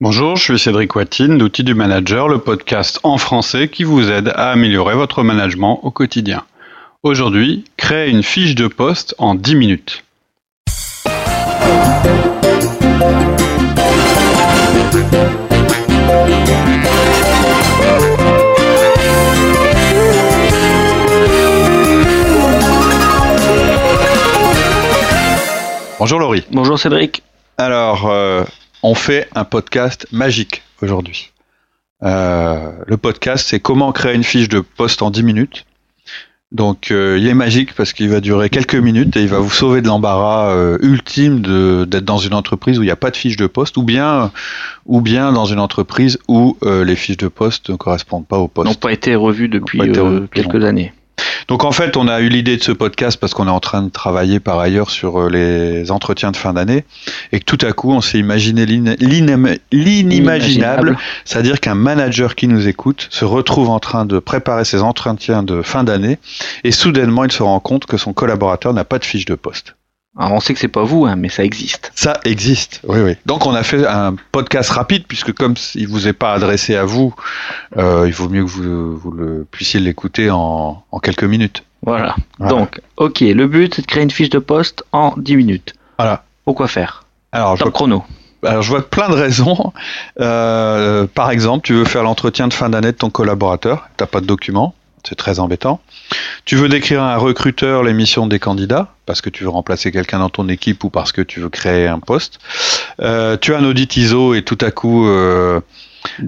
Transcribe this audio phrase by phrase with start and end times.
[0.00, 4.28] Bonjour, je suis Cédric Watine d'Outils du Manager, le podcast en français qui vous aide
[4.28, 6.44] à améliorer votre management au quotidien.
[7.02, 10.04] Aujourd'hui, créer une fiche de poste en 10 minutes.
[25.98, 26.44] Bonjour Laurie.
[26.52, 27.24] Bonjour Cédric.
[27.56, 28.44] Alors, euh,
[28.82, 31.32] on fait un podcast magique aujourd'hui.
[32.02, 35.64] Euh, le podcast, c'est comment créer une fiche de poste en 10 minutes.
[36.50, 39.50] Donc, euh, il est magique parce qu'il va durer quelques minutes et il va vous
[39.50, 41.42] sauver de l'embarras euh, ultime
[41.84, 44.32] d'être dans une entreprise où il n'y a pas de fiche de poste, ou bien,
[44.86, 48.66] ou bien dans une entreprise où les fiches de poste ne correspondent pas au poste.
[48.66, 49.78] N'ont pas été revues depuis
[50.32, 50.92] quelques années.
[51.48, 53.80] Donc en fait, on a eu l'idée de ce podcast parce qu'on est en train
[53.82, 56.84] de travailler par ailleurs sur euh, les entretiens de fin d'année
[57.32, 63.08] et que tout à coup, on s'est imaginé l'inimaginable, c'est-à-dire qu'un manager qui nous écoute
[63.10, 66.18] se retrouve en train de préparer ses entretiens de fin d'année
[66.64, 69.77] et soudainement, il se rend compte que son collaborateur n'a pas de fiche de poste.
[70.18, 71.92] Alors on sait que c'est pas vous, hein, mais ça existe.
[71.94, 73.14] Ça existe, oui, oui.
[73.24, 76.84] Donc on a fait un podcast rapide puisque comme il vous est pas adressé à
[76.84, 77.14] vous,
[77.76, 81.62] euh, il vaut mieux que vous, vous le puissiez l'écouter en, en, quelques minutes.
[81.82, 82.16] Voilà.
[82.40, 85.74] Donc, ok, le but c'est de créer une fiche de poste en 10 minutes.
[85.98, 86.24] Voilà.
[86.44, 87.04] Pourquoi faire?
[87.30, 88.04] Alors, Top chrono.
[88.44, 89.72] Alors je vois plein de raisons.
[90.20, 94.20] Euh, par exemple, tu veux faire l'entretien de fin d'année de ton collaborateur, t'as pas
[94.20, 94.74] de document,
[95.08, 95.80] c'est très embêtant.
[96.44, 100.18] Tu veux décrire à un recruteur l'émission des candidats, parce que tu veux remplacer quelqu'un
[100.18, 102.38] dans ton équipe ou parce que tu veux créer un poste.
[103.00, 105.60] Euh, tu as un audit ISO et tout à coup, euh,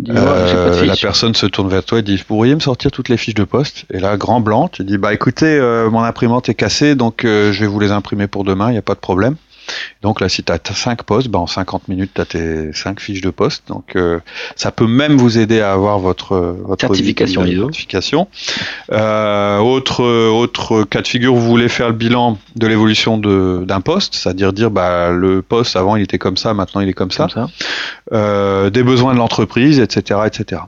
[0.08, 3.18] euh, la personne se tourne vers toi et dit Vous pourriez me sortir toutes les
[3.18, 3.84] fiches de poste?
[3.92, 5.60] Et là, grand blanc, tu dis Bah écoutez,
[5.92, 8.82] mon imprimante est cassée, donc je vais vous les imprimer pour demain, il n'y a
[8.82, 9.36] pas de problème.
[10.02, 13.00] Donc là, si tu as 5 postes, ben en 50 minutes, tu as tes 5
[13.00, 13.64] fiches de poste.
[13.68, 14.20] Donc euh,
[14.56, 18.28] ça peut même vous aider à avoir votre, votre certification Certification.
[18.92, 24.14] Euh, autre, autre cas de figure, vous voulez faire le bilan de l'évolution d'un poste,
[24.14, 27.28] c'est-à-dire dire bah, le poste avant il était comme ça, maintenant il est comme ça.
[27.32, 27.52] Comme ça.
[28.12, 30.62] Euh, des besoins de l'entreprise, etc., etc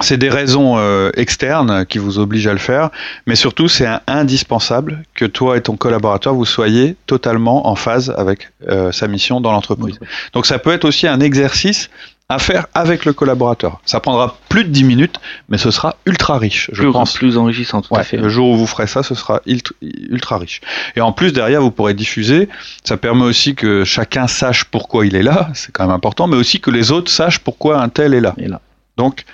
[0.00, 2.90] c'est des raisons euh, externes qui vous obligent à le faire,
[3.26, 8.50] mais surtout c'est indispensable que toi et ton collaborateur vous soyez totalement en phase avec
[8.68, 9.98] euh, sa mission dans l'entreprise.
[10.32, 11.90] Donc ça peut être aussi un exercice
[12.30, 13.80] à faire avec le collaborateur.
[13.86, 17.14] Ça prendra plus de 10 minutes, mais ce sera ultra riche, je plus, pense.
[17.14, 18.18] Plus enrichissant, tout à fait.
[18.18, 20.60] Le jour où vous ferez ça, ce sera ultra riche.
[20.94, 22.50] Et en plus, derrière, vous pourrez diffuser.
[22.84, 26.36] Ça permet aussi que chacun sache pourquoi il est là, c'est quand même important, mais
[26.36, 28.34] aussi que les autres sachent pourquoi un tel est là.
[28.36, 28.60] là.
[28.98, 29.24] Donc,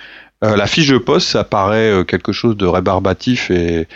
[0.43, 3.87] euh, la fiche de poste, ça paraît euh, quelque chose de rébarbatif et,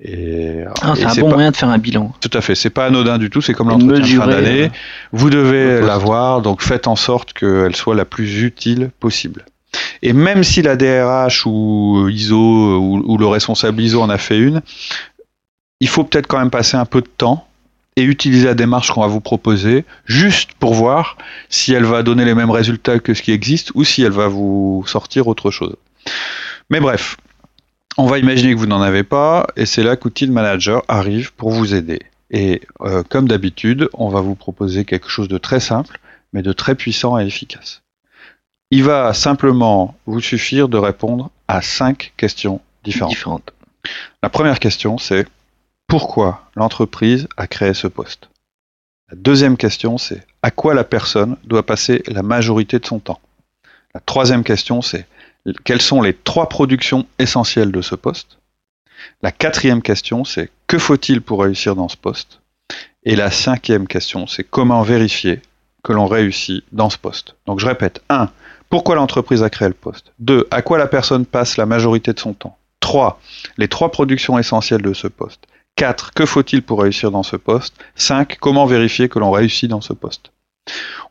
[0.00, 2.12] et, ah, c'est un bon moyen de faire un bilan.
[2.20, 4.64] Tout à fait, c'est pas anodin du tout, c'est comme l'entretien de fin d'année.
[4.64, 4.68] Euh,
[5.12, 9.46] Vous devez l'avoir, donc faites en sorte qu'elle soit la plus utile possible.
[10.02, 14.38] Et même si la DRH ou ISO ou, ou le responsable ISO en a fait
[14.38, 14.60] une,
[15.80, 17.46] il faut peut-être quand même passer un peu de temps
[17.96, 21.16] et utiliser la démarche qu'on va vous proposer, juste pour voir
[21.48, 24.28] si elle va donner les mêmes résultats que ce qui existe ou si elle va
[24.28, 25.76] vous sortir autre chose.
[26.70, 27.16] Mais bref,
[27.96, 31.50] on va imaginer que vous n'en avez pas, et c'est là qu'Outil Manager arrive pour
[31.50, 32.00] vous aider.
[32.30, 35.98] Et euh, comme d'habitude, on va vous proposer quelque chose de très simple,
[36.32, 37.82] mais de très puissant et efficace.
[38.70, 43.12] Il va simplement vous suffire de répondre à cinq questions différentes.
[43.12, 43.52] différentes.
[44.22, 45.26] La première question, c'est
[45.86, 48.28] pourquoi l'entreprise a créé ce poste?
[49.08, 53.20] La deuxième question, c'est à quoi la personne doit passer la majorité de son temps?
[53.94, 55.06] La troisième question, c'est
[55.64, 58.38] quelles sont les trois productions essentielles de ce poste?
[59.22, 62.40] La quatrième question, c'est que faut-il pour réussir dans ce poste?
[63.04, 65.40] Et la cinquième question, c'est comment vérifier
[65.84, 67.36] que l'on réussit dans ce poste?
[67.46, 68.30] Donc je répète, 1.
[68.68, 70.12] Pourquoi l'entreprise a créé le poste?
[70.18, 70.48] 2.
[70.50, 72.58] À quoi la personne passe la majorité de son temps?
[72.80, 73.20] 3.
[73.58, 75.44] Les trois productions essentielles de ce poste?
[75.76, 76.12] 4.
[76.14, 77.76] Que faut-il pour réussir dans ce poste?
[77.94, 78.38] 5.
[78.40, 80.32] Comment vérifier que l'on réussit dans ce poste?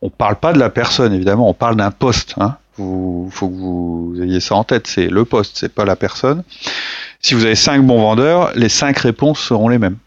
[0.01, 2.35] On ne parle pas de la personne, évidemment, on parle d'un poste.
[2.37, 5.95] Hein il faut que vous ayez ça en tête, c'est le poste, c'est pas la
[5.95, 6.43] personne.
[7.21, 9.97] Si vous avez 5 bons vendeurs, les 5 réponses seront les mêmes.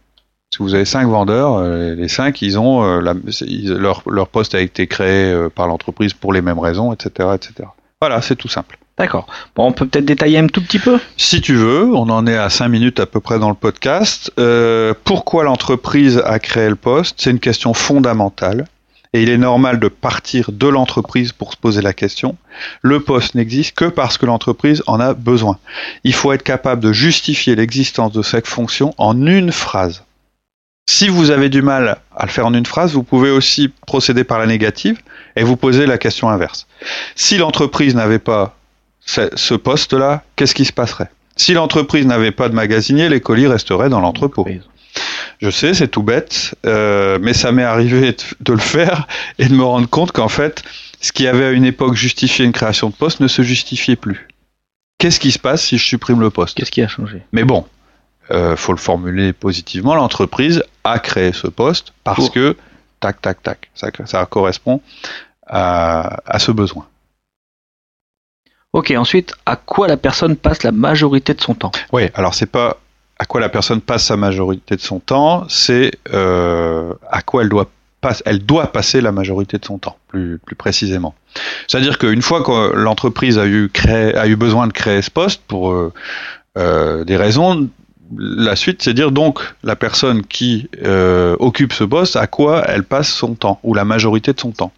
[0.51, 4.61] Si vous avez 5 vendeurs, euh, les 5, ils ont euh, leur, leur, poste a
[4.61, 7.69] été créé euh, par l'entreprise pour les mêmes raisons, etc., etc.
[8.01, 8.79] Voilà, c'est tout simple.
[8.97, 9.27] D'accord.
[9.55, 10.99] Bon, on peut peut-être détailler un tout petit peu?
[11.17, 14.33] Si tu veux, on en est à 5 minutes à peu près dans le podcast.
[15.05, 17.17] pourquoi l'entreprise a créé le poste?
[17.19, 18.65] C'est une question fondamentale.
[19.15, 22.37] Et il est normal de partir de l'entreprise pour se poser la question.
[22.83, 25.59] Le poste n'existe que parce que l'entreprise en a besoin.
[26.05, 30.05] Il faut être capable de justifier l'existence de cette fonction en une phrase.
[30.91, 34.25] Si vous avez du mal à le faire en une phrase, vous pouvez aussi procéder
[34.25, 35.01] par la négative
[35.37, 36.67] et vous poser la question inverse.
[37.15, 38.57] Si l'entreprise n'avait pas
[39.05, 41.11] ce poste-là, qu'est-ce qui se passerait?
[41.37, 44.47] Si l'entreprise n'avait pas de magasinier, les colis resteraient dans l'entrepôt.
[45.41, 49.07] Je sais, c'est tout bête, euh, mais ça m'est arrivé de le faire
[49.39, 50.65] et de me rendre compte qu'en fait,
[51.01, 54.27] ce qui avait à une époque justifié une création de poste ne se justifiait plus.
[54.99, 56.57] Qu'est-ce qui se passe si je supprime le poste?
[56.57, 57.23] Qu'est-ce qui a changé?
[57.31, 57.67] Mais bon,
[58.33, 59.95] euh, faut le formuler positivement.
[59.95, 62.57] L'entreprise a créé ce poste parce que
[62.99, 64.83] tac tac tac, ça, ça correspond
[65.47, 66.89] à, à ce besoin.
[68.73, 71.71] Ok, ensuite, à quoi la personne passe la majorité de son temps?
[71.93, 72.79] Oui, alors c'est pas
[73.19, 77.49] à quoi la personne passe sa majorité de son temps, c'est euh, à quoi elle
[77.49, 77.71] doit
[78.27, 81.17] elle doit passer la majorité de son temps, plus, précisément.
[81.67, 83.69] C'est-à-dire qu'une fois que l'entreprise a eu,
[84.37, 85.93] besoin de créer ce poste pour euh,
[86.57, 87.69] euh, des raisons,
[88.17, 90.69] la suite, c'est dire donc la personne qui
[91.41, 94.73] occupe ce poste, à quoi elle passe son temps, ou la majorité de son temps.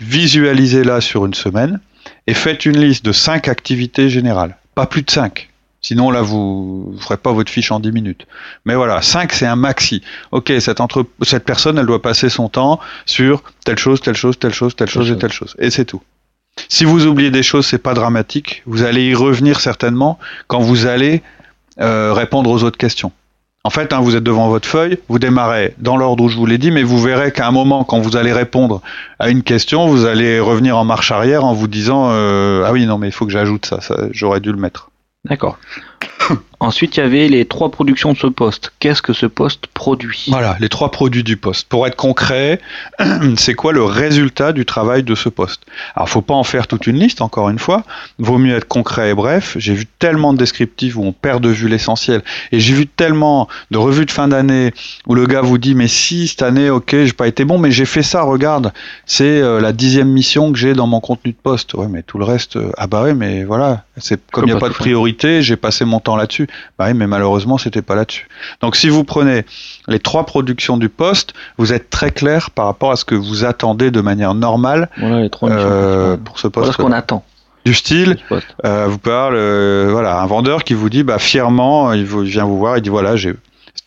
[0.00, 1.80] Visualisez-la sur une semaine
[2.26, 5.47] et faites une liste de cinq activités générales, pas plus de cinq.
[5.80, 8.26] Sinon, là, vous ne ferez pas votre fiche en 10 minutes.
[8.64, 10.02] Mais voilà, 5, c'est un maxi.
[10.32, 11.06] Ok, cette, entre...
[11.22, 14.88] cette personne, elle doit passer son temps sur telle chose, telle chose, telle chose, telle
[14.88, 15.54] chose et telle chose.
[15.58, 16.02] Et c'est tout.
[16.68, 18.62] Si vous oubliez des choses, c'est pas dramatique.
[18.66, 21.22] Vous allez y revenir certainement quand vous allez
[21.80, 23.12] euh, répondre aux autres questions.
[23.64, 26.46] En fait, hein, vous êtes devant votre feuille, vous démarrez dans l'ordre où je vous
[26.46, 28.80] l'ai dit, mais vous verrez qu'à un moment, quand vous allez répondre
[29.18, 32.86] à une question, vous allez revenir en marche arrière en vous disant euh, ah oui
[32.86, 33.80] non mais il faut que j'ajoute ça
[34.12, 34.87] j'aurais dû le mettre.
[35.24, 35.58] D'accord.
[36.60, 38.72] Ensuite, il y avait les trois productions de ce poste.
[38.80, 40.26] Qu'est-ce que ce poste produit?
[40.28, 41.68] Voilà, les trois produits du poste.
[41.68, 42.60] Pour être concret,
[43.36, 45.62] c'est quoi le résultat du travail de ce poste?
[45.94, 47.84] Alors, faut pas en faire toute une liste, encore une fois.
[48.18, 49.56] Vaut mieux être concret et bref.
[49.58, 52.22] J'ai vu tellement de descriptifs où on perd de vue l'essentiel.
[52.50, 54.72] Et j'ai vu tellement de revues de fin d'année
[55.06, 57.70] où le gars vous dit, mais si, cette année, ok, j'ai pas été bon, mais
[57.70, 58.72] j'ai fait ça, regarde.
[59.06, 61.74] C'est euh, la dixième mission que j'ai dans mon contenu de poste.
[61.74, 63.84] Ouais, mais tout le reste, euh, ah bah ouais, mais voilà.
[63.96, 66.48] C'est comme il n'y a pas de priorité, j'ai passé mon temps là-dessus.
[66.78, 68.28] Bah oui, mais malheureusement, c'était pas là-dessus.
[68.60, 69.44] Donc, si vous prenez
[69.88, 73.44] les trois productions du poste, vous êtes très clair par rapport à ce que vous
[73.44, 76.66] attendez de manière normale euh, pour ce poste.
[76.66, 77.24] Voilà ce qu'on attend
[77.64, 78.16] du style,
[78.64, 82.56] euh, vous parle, euh, voilà, un vendeur qui vous dit, bah, fièrement, il, vient vous
[82.56, 83.34] voir, il dit, voilà, j'ai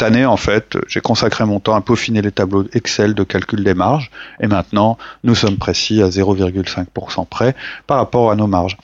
[0.02, 3.64] cette année, en fait, j'ai consacré mon temps à peaufiner les tableaux Excel de calcul
[3.64, 4.10] des marges,
[4.40, 7.56] et maintenant, nous sommes précis à 0,5% près
[7.86, 8.78] par rapport à nos marges.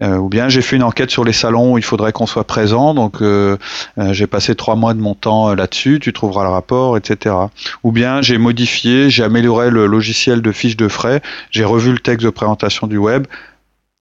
[0.00, 2.44] Euh, ou bien j'ai fait une enquête sur les salons où il faudrait qu'on soit
[2.44, 3.58] présent, donc euh,
[3.98, 7.34] euh, j'ai passé trois mois de mon temps là-dessus, tu trouveras le rapport, etc.
[7.82, 11.20] Ou bien j'ai modifié, j'ai amélioré le logiciel de fiche de frais,
[11.50, 13.26] j'ai revu le texte de présentation du web.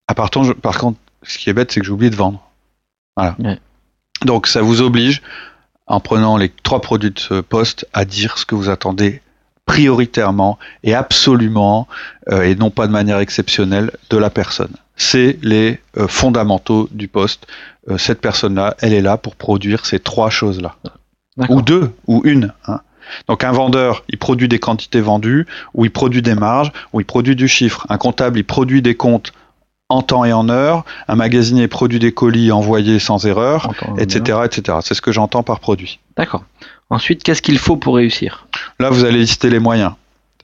[0.08, 2.42] À par contre, ce qui est bête, c'est que j'ai oublié de vendre.
[3.18, 3.36] Voilà.
[4.24, 5.22] Donc ça vous oblige,
[5.94, 9.22] en prenant les trois produits de ce poste, à dire ce que vous attendez
[9.66, 11.88] prioritairement et absolument,
[12.30, 17.48] et non pas de manière exceptionnelle, de la personne c'est les euh, fondamentaux du poste.
[17.90, 20.76] Euh, cette personne-là, elle est là pour produire ces trois choses-là.
[21.50, 22.54] Ou deux, ou une.
[22.68, 22.82] Hein.
[23.28, 27.06] Donc un vendeur, il produit des quantités vendues, ou il produit des marges, ou il
[27.06, 27.86] produit du chiffre.
[27.90, 29.34] Un comptable, il produit des comptes
[29.94, 30.84] en temps et en heure.
[31.08, 34.80] Un magasinier produit des colis envoyés sans erreur, etc., etc.
[34.82, 36.00] C'est ce que j'entends par produit.
[36.18, 36.44] D'accord.
[36.90, 38.48] Ensuite, qu'est-ce qu'il faut pour réussir?
[38.80, 39.94] Là, vous allez lister les moyens.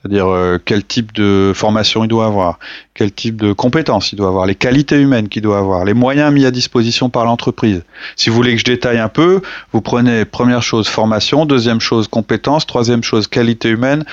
[0.00, 2.58] C'est-à-dire euh, quel type de formation il doit avoir,
[2.94, 6.32] quel type de compétences il doit avoir, les qualités humaines qu'il doit avoir, les moyens
[6.32, 7.82] mis à disposition par l'entreprise.
[8.16, 9.42] Si vous voulez que je détaille un peu,
[9.72, 14.04] vous prenez première chose formation, deuxième chose compétences, troisième chose qualité humaine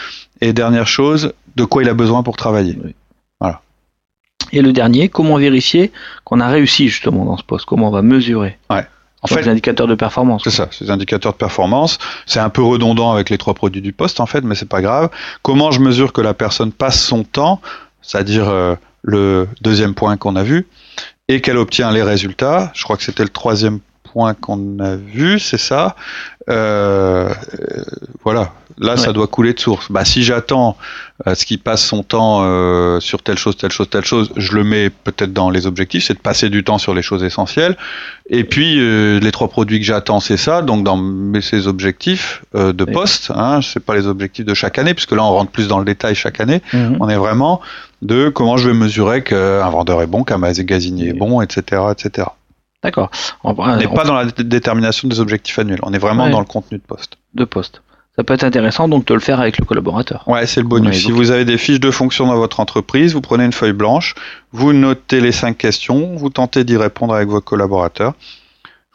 [0.41, 2.77] et dernière chose de quoi il a besoin pour travailler.
[2.77, 2.94] Voilà.
[4.51, 5.91] Et le dernier, comment vérifier
[6.24, 7.65] qu'on a réussi justement dans ce poste?
[7.65, 8.58] Comment on va mesurer?
[8.70, 8.86] Ouais.
[9.24, 10.44] En fait, les indicateurs de performance.
[10.44, 11.98] C'est ça, ces indicateurs de performance.
[12.27, 14.82] C'est un peu redondant avec les trois produits du poste, en fait, mais c'est pas
[14.82, 15.10] grave.
[15.41, 17.60] Comment je mesure que la personne passe son temps,
[18.01, 20.67] c'est-à-dire euh, le deuxième point qu'on a vu,
[21.27, 22.72] et qu'elle obtient les résultats?
[22.75, 23.79] Je crois que c'était le troisième
[24.39, 25.95] qu'on a vu, c'est ça.
[26.50, 27.29] Euh,
[28.24, 29.91] voilà, là ça doit couler de source.
[29.91, 30.77] Bah si j'attends
[31.27, 34.53] euh, ce qui passe son temps euh, sur telle chose, telle chose, telle chose, je
[34.53, 37.75] le mets peut-être dans les objectifs, c'est de passer du temps sur les choses essentielles.
[38.29, 40.62] Et puis euh, les trois produits que j'attends, c'est ça.
[40.62, 40.97] Donc dans
[41.41, 45.31] ces objectifs de poste, hein, c'est pas les objectifs de chaque année, puisque là on
[45.31, 46.62] rentre plus dans le détail chaque année.
[46.71, 46.97] Mhm.
[47.01, 47.59] On est vraiment
[48.01, 52.27] de comment je vais mesurer qu'un vendeur est bon, qu'un magasinier est bon, etc., etc.
[52.84, 53.10] D'accord.
[53.43, 55.79] On n'est pas dans la détermination des objectifs annuels.
[55.84, 57.17] On est vraiment dans le contenu de poste.
[57.34, 57.81] De poste.
[58.15, 60.24] Ça peut être intéressant donc de le faire avec le collaborateur.
[60.27, 61.03] Ouais, c'est le bonus.
[61.03, 64.15] si vous avez des fiches de fonction dans votre entreprise, vous prenez une feuille blanche,
[64.51, 68.13] vous notez les cinq questions, vous tentez d'y répondre avec vos collaborateurs.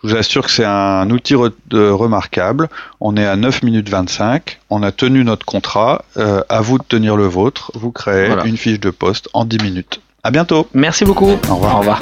[0.03, 2.69] Je vous assure que c'est un outil remarquable.
[3.01, 4.59] On est à 9 minutes 25.
[4.69, 6.05] On a tenu notre contrat.
[6.17, 7.71] Euh, à vous de tenir le vôtre.
[7.75, 10.01] Vous créez une fiche de poste en 10 minutes.
[10.25, 10.67] À bientôt.
[10.75, 11.39] Merci beaucoup.
[11.49, 11.77] Au revoir.
[11.77, 12.01] Au revoir.